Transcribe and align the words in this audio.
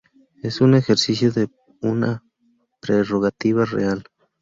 Es 0.41 0.61
un 0.61 0.73
ejercicio 0.73 1.31
de 1.31 1.47
una 1.79 2.23
Prerrogativa 2.79 3.65
Real. 3.65 4.03